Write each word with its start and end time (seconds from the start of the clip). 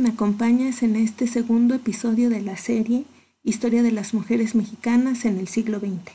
me 0.00 0.08
acompañas 0.08 0.82
en 0.82 0.96
este 0.96 1.28
segundo 1.28 1.76
episodio 1.76 2.30
de 2.30 2.42
la 2.42 2.56
serie 2.56 3.04
Historia 3.44 3.84
de 3.84 3.92
las 3.92 4.12
Mujeres 4.12 4.56
Mexicanas 4.56 5.24
en 5.24 5.38
el 5.38 5.46
siglo 5.46 5.78
XX. 5.78 6.12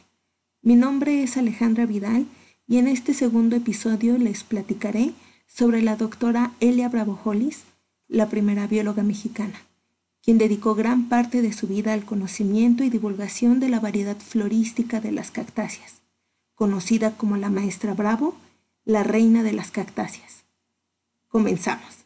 Mi 0.62 0.76
nombre 0.76 1.24
es 1.24 1.38
Alejandra 1.38 1.86
Vidal 1.86 2.26
y 2.68 2.78
en 2.78 2.90
este 2.90 3.14
segundo 3.14 3.56
episodio 3.56 4.18
les 4.18 4.44
platicaré 4.44 5.14
sobre 5.48 5.82
la 5.82 5.96
doctora 5.96 6.52
Elia 6.60 6.90
Bravo 6.90 7.18
Hollis, 7.24 7.64
la 8.10 8.28
primera 8.28 8.68
bióloga 8.68 9.02
mexicana, 9.02 9.62
quien 10.22 10.38
dedicó 10.38 10.76
gran 10.76 11.08
parte 11.08 11.42
de 11.42 11.54
su 11.54 11.68
vida 11.68 11.94
al 11.94 12.04
conocimiento 12.04 12.84
y 12.84 12.90
divulgación 12.90 13.62
de 13.62 13.70
la 13.70 13.80
variedad 13.80 14.18
florística 14.18 15.00
de 15.00 15.14
las 15.14 15.32
cactáceas, 15.32 16.02
conocida 16.56 17.16
como 17.16 17.38
la 17.38 17.50
maestra 17.50 17.94
Bravo, 17.94 18.36
la 18.84 19.04
reina 19.04 19.42
de 19.42 19.54
las 19.54 19.72
cactáceas. 19.72 20.44
Comenzamos. 21.32 22.06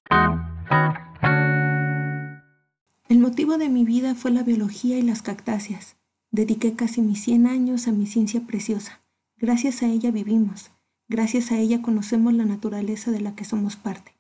El 3.10 3.18
motivo 3.18 3.58
de 3.58 3.70
mi 3.70 3.84
vida 3.84 4.14
fue 4.14 4.30
la 4.30 4.44
biología 4.44 5.00
y 5.00 5.02
las 5.02 5.24
cactáceas. 5.24 5.96
Dediqué 6.30 6.76
casi 6.76 7.02
mis 7.02 7.24
100 7.24 7.48
años 7.48 7.88
a 7.88 7.92
mi 7.92 8.06
ciencia 8.06 8.42
preciosa. 8.42 9.02
Gracias 9.38 9.82
a 9.82 9.88
ella 9.88 10.12
vivimos. 10.12 10.70
Gracias 11.08 11.52
a 11.52 11.58
ella 11.58 11.82
conocemos 11.82 12.36
la 12.36 12.46
naturaleza 12.46 13.10
de 13.10 13.20
la 13.20 13.36
que 13.36 13.46
somos 13.46 13.76
parte. 13.76 14.16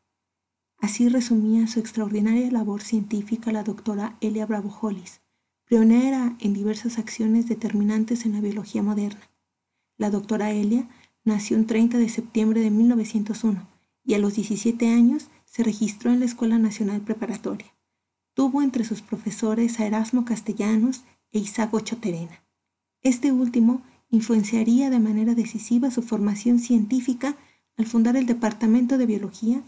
Así 0.79 1.07
resumía 1.07 1.67
su 1.67 1.79
extraordinaria 1.79 2.49
labor 2.49 2.81
científica 2.81 3.51
la 3.51 3.63
doctora 3.63 4.17
Elia 4.21 4.47
Bravo 4.47 4.75
Hollis, 4.81 5.21
pionera 5.65 6.35
en 6.39 6.55
diversas 6.55 6.97
acciones 6.97 7.47
determinantes 7.47 8.25
en 8.25 8.33
la 8.33 8.41
biología 8.41 8.81
moderna. 8.81 9.29
La 9.97 10.09
doctora 10.09 10.49
Elia 10.49 10.89
nació 11.23 11.57
el 11.57 11.67
30 11.67 11.99
de 11.99 12.09
septiembre 12.09 12.61
de 12.61 12.71
1901 12.71 13.74
y 14.05 14.13
a 14.13 14.19
los 14.19 14.35
17 14.35 14.89
años 14.89 15.29
se 15.45 15.63
registró 15.63 16.11
en 16.11 16.19
la 16.19 16.25
Escuela 16.25 16.59
Nacional 16.59 17.01
Preparatoria. 17.01 17.73
Tuvo 18.33 18.61
entre 18.61 18.83
sus 18.83 19.01
profesores 19.01 19.79
a 19.79 19.85
Erasmo 19.85 20.25
Castellanos 20.25 21.03
e 21.31 21.39
Isago 21.39 21.79
Choterena. 21.79 22.43
Este 23.01 23.31
último 23.31 23.81
influenciaría 24.09 24.89
de 24.89 24.99
manera 24.99 25.35
decisiva 25.35 25.91
su 25.91 26.01
formación 26.01 26.59
científica 26.59 27.35
al 27.77 27.85
fundar 27.85 28.15
el 28.15 28.25
Departamento 28.25 28.97
de 28.97 29.05
Biología 29.05 29.61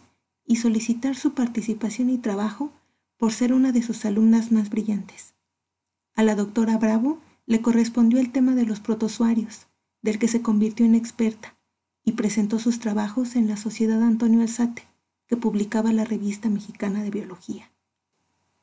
y 0.46 0.58
solicitar 0.58 1.16
su 1.16 1.34
participación 1.34 2.10
y 2.10 2.18
trabajo 2.18 2.72
por 3.18 3.34
ser 3.34 3.54
una 3.54 3.72
de 3.72 3.82
sus 3.82 4.06
alumnas 4.06 4.52
más 4.52 4.70
brillantes. 4.70 5.34
A 6.16 6.24
la 6.24 6.36
doctora 6.36 6.78
Bravo 6.78 7.20
le 7.46 7.62
correspondió 7.62 8.20
el 8.20 8.32
tema 8.32 8.56
de 8.56 8.66
los 8.66 8.80
protozoarios, 8.80 9.68
del 10.02 10.20
que 10.20 10.28
se 10.28 10.42
convirtió 10.42 10.86
en 10.86 10.96
experta, 10.96 11.57
y 12.08 12.14
presentó 12.14 12.58
sus 12.58 12.80
trabajos 12.80 13.36
en 13.36 13.50
la 13.50 13.58
Sociedad 13.58 14.02
Antonio 14.02 14.40
Alzate, 14.40 14.84
que 15.28 15.36
publicaba 15.36 15.92
la 15.92 16.06
Revista 16.06 16.48
Mexicana 16.48 17.04
de 17.04 17.10
Biología. 17.10 17.70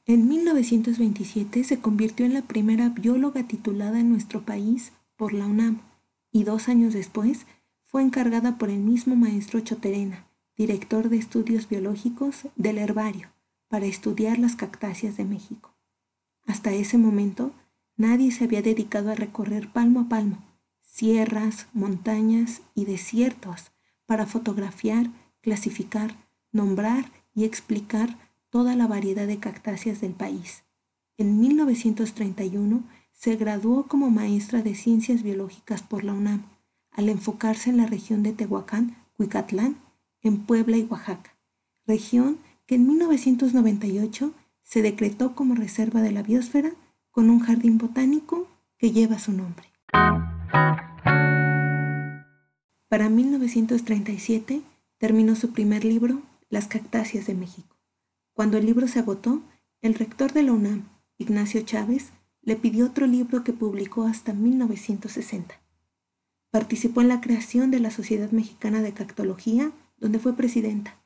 En 0.06 0.26
1927 0.26 1.62
se 1.62 1.78
convirtió 1.78 2.24
en 2.24 2.32
la 2.32 2.40
primera 2.40 2.88
bióloga 2.88 3.46
titulada 3.46 4.00
en 4.00 4.08
nuestro 4.08 4.46
país 4.46 4.92
por 5.16 5.34
la 5.34 5.44
UNAM 5.46 5.82
y 6.32 6.44
dos 6.44 6.70
años 6.70 6.94
después 6.94 7.44
fue 7.84 8.02
encargada 8.02 8.56
por 8.56 8.70
el 8.70 8.78
mismo 8.78 9.14
maestro 9.14 9.60
Choterena, 9.60 10.24
director 10.56 11.10
de 11.10 11.18
estudios 11.18 11.68
biológicos 11.68 12.46
del 12.56 12.78
herbario, 12.78 13.28
para 13.68 13.84
estudiar 13.84 14.38
las 14.38 14.56
cactáceas 14.56 15.18
de 15.18 15.26
México. 15.26 15.74
Hasta 16.46 16.72
ese 16.72 16.96
momento, 16.96 17.52
nadie 17.98 18.30
se 18.30 18.44
había 18.44 18.62
dedicado 18.62 19.10
a 19.10 19.14
recorrer 19.14 19.68
palmo 19.68 20.00
a 20.00 20.08
palmo 20.08 20.53
sierras, 20.94 21.66
montañas 21.72 22.62
y 22.76 22.84
desiertos 22.84 23.72
para 24.06 24.26
fotografiar, 24.26 25.10
clasificar, 25.40 26.14
nombrar 26.52 27.10
y 27.34 27.42
explicar 27.42 28.16
toda 28.48 28.76
la 28.76 28.86
variedad 28.86 29.26
de 29.26 29.40
cactáceas 29.40 30.00
del 30.00 30.12
país. 30.12 30.62
En 31.16 31.40
1931 31.40 32.84
se 33.12 33.34
graduó 33.34 33.88
como 33.88 34.10
maestra 34.10 34.62
de 34.62 34.76
ciencias 34.76 35.24
biológicas 35.24 35.82
por 35.82 36.04
la 36.04 36.12
UNAM, 36.12 36.44
al 36.92 37.08
enfocarse 37.08 37.70
en 37.70 37.78
la 37.78 37.86
región 37.86 38.22
de 38.22 38.32
Tehuacán, 38.32 38.96
Cuicatlán, 39.16 39.76
en 40.22 40.46
Puebla 40.46 40.76
y 40.76 40.84
Oaxaca, 40.84 41.36
región 41.88 42.38
que 42.66 42.76
en 42.76 42.86
1998 42.86 44.32
se 44.62 44.80
decretó 44.80 45.34
como 45.34 45.56
reserva 45.56 46.02
de 46.02 46.12
la 46.12 46.22
biosfera 46.22 46.70
con 47.10 47.30
un 47.30 47.40
jardín 47.40 47.78
botánico 47.78 48.46
que 48.78 48.92
lleva 48.92 49.18
su 49.18 49.32
nombre. 49.32 49.66
Para 52.94 53.08
1937 53.08 54.62
terminó 54.98 55.34
su 55.34 55.52
primer 55.52 55.84
libro, 55.84 56.22
Las 56.48 56.68
cactáceas 56.68 57.26
de 57.26 57.34
México. 57.34 57.76
Cuando 58.34 58.56
el 58.56 58.66
libro 58.66 58.86
se 58.86 59.00
agotó, 59.00 59.42
el 59.82 59.94
rector 59.94 60.32
de 60.32 60.44
la 60.44 60.52
UNAM, 60.52 60.88
Ignacio 61.18 61.62
Chávez, 61.62 62.12
le 62.40 62.54
pidió 62.54 62.86
otro 62.86 63.08
libro 63.08 63.42
que 63.42 63.52
publicó 63.52 64.04
hasta 64.04 64.32
1960. 64.32 65.60
Participó 66.52 67.00
en 67.00 67.08
la 67.08 67.20
creación 67.20 67.72
de 67.72 67.80
la 67.80 67.90
Sociedad 67.90 68.30
Mexicana 68.30 68.80
de 68.80 68.92
Cactología, 68.92 69.72
donde 69.96 70.20
fue 70.20 70.36
presidenta, 70.36 71.02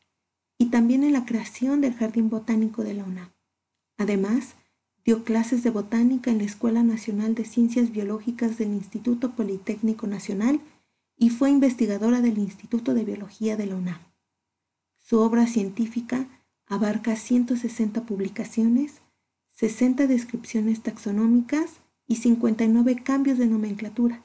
y 0.59 0.67
también 0.67 1.05
en 1.05 1.15
la 1.15 1.25
creación 1.25 1.81
del 1.81 1.95
Jardín 1.95 2.29
Botánico 2.29 2.85
de 2.85 2.93
la 2.93 3.05
UNAM. 3.05 3.31
Además, 3.97 4.57
dio 5.09 5.25
clases 5.25 5.63
de 5.63 5.71
botánica 5.71 6.31
en 6.31 6.37
la 6.37 6.45
Escuela 6.45 6.83
Nacional 6.83 7.35
de 7.35 7.47
Ciencias 7.47 7.93
Biológicas 7.93 8.59
del 8.59 8.75
Instituto 8.75 9.31
Politécnico 9.31 10.07
Nacional 10.07 10.61
y 11.17 11.31
fue 11.31 11.49
investigadora 11.49 12.21
del 12.21 12.37
Instituto 12.37 12.93
de 12.93 13.07
Biología 13.07 13.57
de 13.57 13.65
la 13.65 13.77
UNAM. 13.77 14.01
Su 14.99 15.21
obra 15.21 15.47
científica 15.47 16.29
Abarca 16.67 17.17
160 17.17 18.05
publicaciones, 18.05 19.01
60 19.55 20.09
descripciones 20.09 20.83
taxonómicas 20.83 21.81
y 22.07 22.17
59 22.17 23.03
cambios 23.03 23.39
de 23.39 23.47
nomenclatura. 23.47 24.23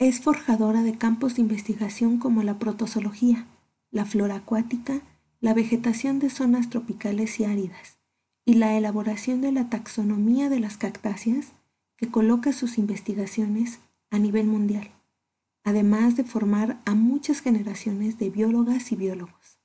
Es 0.00 0.18
forjadora 0.20 0.82
de 0.82 0.98
campos 0.98 1.36
de 1.36 1.42
investigación 1.42 2.18
como 2.18 2.42
la 2.42 2.58
protozoología, 2.58 3.46
la 3.92 4.04
flora 4.04 4.34
acuática, 4.34 5.00
la 5.40 5.54
vegetación 5.54 6.18
de 6.18 6.28
zonas 6.28 6.70
tropicales 6.70 7.38
y 7.38 7.44
áridas, 7.44 7.99
y 8.50 8.54
la 8.54 8.76
elaboración 8.76 9.40
de 9.42 9.52
la 9.52 9.70
taxonomía 9.70 10.48
de 10.48 10.58
las 10.58 10.76
cactáceas 10.76 11.52
que 11.96 12.10
coloca 12.10 12.52
sus 12.52 12.78
investigaciones 12.78 13.78
a 14.10 14.18
nivel 14.18 14.48
mundial, 14.48 14.90
además 15.62 16.16
de 16.16 16.24
formar 16.24 16.80
a 16.84 16.96
muchas 16.96 17.42
generaciones 17.42 18.18
de 18.18 18.28
biólogas 18.28 18.90
y 18.90 18.96
biólogos. 18.96 19.60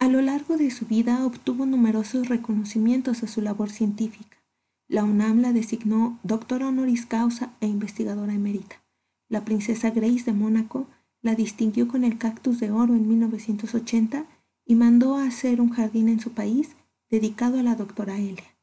A 0.00 0.08
lo 0.08 0.20
largo 0.20 0.56
de 0.56 0.72
su 0.72 0.86
vida 0.86 1.24
obtuvo 1.24 1.64
numerosos 1.64 2.28
reconocimientos 2.28 3.22
a 3.22 3.28
su 3.28 3.40
labor 3.40 3.70
científica. 3.70 4.38
La 4.88 5.04
UNAM 5.04 5.40
la 5.40 5.52
designó 5.52 6.18
doctora 6.24 6.66
honoris 6.66 7.06
causa 7.06 7.52
e 7.60 7.68
investigadora 7.68 8.34
emérita. 8.34 8.82
La 9.28 9.44
princesa 9.44 9.90
Grace 9.90 10.24
de 10.24 10.32
Mónaco 10.32 10.88
la 11.22 11.36
distinguió 11.36 11.86
con 11.86 12.02
el 12.02 12.18
cactus 12.18 12.58
de 12.58 12.72
oro 12.72 12.96
en 12.96 13.06
1980 13.06 14.26
y 14.66 14.74
mandó 14.74 15.14
a 15.14 15.24
hacer 15.24 15.60
un 15.60 15.70
jardín 15.70 16.08
en 16.08 16.18
su 16.18 16.32
país 16.32 16.74
dedicado 17.10 17.58
a 17.58 17.62
la 17.62 17.74
doctora 17.74 18.18
Elia. 18.18 18.54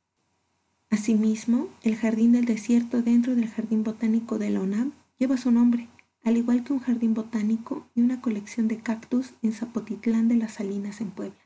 Asimismo, 0.90 1.70
el 1.84 1.96
Jardín 1.96 2.32
del 2.32 2.46
Desierto 2.46 3.02
dentro 3.02 3.36
del 3.36 3.50
Jardín 3.50 3.84
Botánico 3.84 4.38
de 4.38 4.50
la 4.50 4.62
UNAM 4.62 4.94
lleva 5.18 5.38
su 5.38 5.52
nombre 5.52 5.90
al 6.26 6.38
igual 6.38 6.64
que 6.64 6.74
un 6.74 6.80
jardín 6.80 7.14
botánico 7.14 7.88
y 7.94 8.02
una 8.02 8.20
colección 8.20 8.68
de 8.68 8.80
cactus 8.80 9.36
en 9.44 9.54
Zapotitlán 9.54 10.28
de 10.28 10.36
las 10.36 10.54
Salinas 10.54 11.00
en 11.00 11.12
Puebla. 11.12 11.40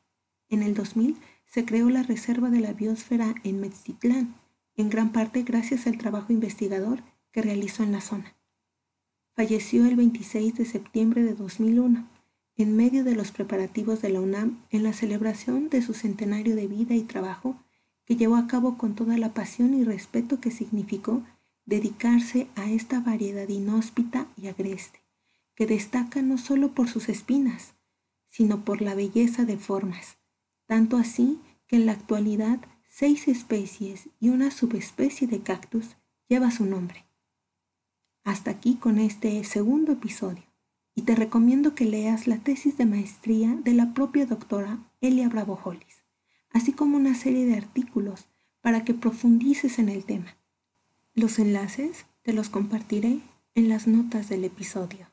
En 0.48 0.64
el 0.64 0.74
2000 0.74 1.18
se 1.46 1.66
creó 1.66 1.90
la 1.90 2.02
Reserva 2.02 2.50
de 2.50 2.62
la 2.62 2.72
Biosfera 2.72 3.36
en 3.44 3.60
Metztitlán, 3.60 4.36
en 4.78 4.90
gran 4.90 5.12
parte 5.12 5.44
gracias 5.44 5.86
al 5.86 5.98
trabajo 5.98 6.32
investigador 6.32 7.04
que 7.34 7.42
realizó 7.42 7.84
en 7.84 7.92
la 7.92 8.00
zona. 8.00 8.34
Falleció 9.36 9.86
el 9.86 9.98
26 9.98 10.56
de 10.56 10.64
septiembre 10.64 11.24
de 11.24 11.34
2001, 11.34 12.08
en 12.60 12.76
medio 12.76 13.06
de 13.06 13.16
los 13.16 13.32
preparativos 13.32 14.02
de 14.02 14.10
la 14.10 14.20
UNAM 14.20 14.62
en 14.70 14.84
la 14.84 14.92
celebración 14.92 15.70
de 15.70 15.82
su 15.82 15.94
centenario 15.94 16.58
de 16.58 16.68
vida 16.68 16.94
y 16.94 17.04
trabajo 17.04 17.56
que 18.04 18.18
llevó 18.18 18.36
a 18.36 18.48
cabo 18.48 18.78
con 18.78 18.96
toda 18.96 19.18
la 19.18 19.34
pasión 19.34 19.74
y 19.74 19.86
respeto 19.86 20.42
que 20.42 20.52
significó 20.52 21.24
dedicarse 21.66 22.48
a 22.58 22.70
esta 22.70 23.00
variedad 23.00 23.48
inhóspita 23.48 24.28
y 24.36 24.48
agreste, 24.48 25.00
que 25.56 25.68
destaca 25.68 26.22
no 26.22 26.38
solo 26.38 26.74
por 26.74 26.90
sus 26.90 27.08
espinas, 27.08 27.76
sino 28.28 28.66
por 28.66 28.82
la 28.82 28.94
belleza 28.94 29.46
de 29.46 29.58
formas, 29.58 30.18
tanto 30.66 30.98
así 30.98 31.40
que 31.66 31.78
en 31.78 31.86
la 31.86 31.94
actualidad 31.94 32.60
seis 32.90 33.30
especies 33.30 34.10
y 34.20 34.30
una 34.30 34.52
subespecie 34.52 35.30
de 35.30 35.40
cactus 35.40 35.96
lleva 36.28 36.52
su 36.52 36.66
nombre. 36.66 37.06
Hasta 38.26 38.52
aquí 38.52 38.76
con 38.76 39.00
este 39.00 39.42
segundo 39.46 39.94
episodio 39.94 40.49
y 41.00 41.02
te 41.02 41.16
recomiendo 41.16 41.76
que 41.76 41.86
leas 41.86 42.28
la 42.28 42.40
tesis 42.40 42.76
de 42.76 42.86
maestría 42.86 43.56
de 43.64 43.74
la 43.74 43.94
propia 43.94 44.26
doctora 44.26 44.80
Elia 45.00 45.30
Bravo 45.30 45.58
Hollis, 45.64 46.04
así 46.52 46.74
como 46.74 46.98
una 46.98 47.16
serie 47.16 47.46
de 47.46 47.56
artículos 47.56 48.28
para 48.60 48.84
que 48.84 48.94
profundices 48.94 49.80
en 49.80 49.88
el 49.88 50.04
tema. 50.04 50.36
Los 51.14 51.40
enlaces 51.40 52.06
te 52.22 52.34
los 52.34 52.50
compartiré 52.50 53.22
en 53.56 53.70
las 53.70 53.88
notas 53.88 54.28
del 54.28 54.44
episodio. 54.44 55.08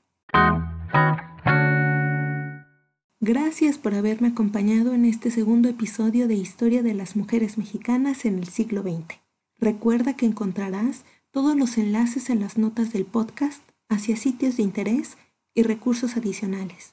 Gracias 3.21 3.79
por 3.79 3.95
haberme 3.95 4.27
acompañado 4.27 4.93
en 4.93 5.05
este 5.05 5.31
segundo 5.31 5.69
episodio 5.69 6.27
de 6.27 6.35
Historia 6.35 6.83
de 6.83 6.95
las 6.95 7.15
Mujeres 7.15 7.59
Mexicanas 7.59 8.25
en 8.25 8.41
el 8.41 8.49
siglo 8.49 8.83
XX. 8.83 9.21
Recuerda 9.57 10.17
que 10.17 10.27
encontrarás 10.27 11.05
todos 11.31 11.55
los 11.55 11.79
enlaces 11.79 12.29
en 12.29 12.41
las 12.41 12.59
notas 12.59 12.93
del 12.93 13.05
podcast 13.05 13.63
hacia 13.89 14.17
sitios 14.17 14.57
de 14.57 14.65
interés 14.65 15.17
y 15.57 15.65
recursos 15.65 16.17
adicionales. 16.17 16.93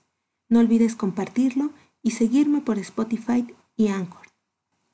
No 0.49 0.59
olvides 0.59 0.95
compartirlo 0.95 1.71
y 2.01 2.11
seguirme 2.11 2.61
por 2.61 2.79
Spotify 2.79 3.45
y 3.77 3.89
Anchor. 3.89 4.27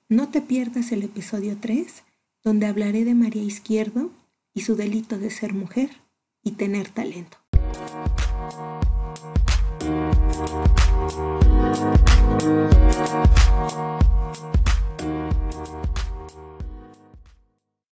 No 0.10 0.28
te 0.28 0.42
pierdas 0.42 0.92
el 0.92 1.04
episodio 1.04 1.56
3, 1.62 2.04
donde 2.44 2.66
hablaré 2.66 3.06
de 3.06 3.14
María 3.14 3.44
Izquierdo 3.44 4.10
y 4.54 4.62
su 4.62 4.76
delito 4.76 5.18
de 5.18 5.30
ser 5.30 5.54
mujer 5.54 5.92
y 6.44 6.52
tener 6.52 6.90
talento. 6.90 7.38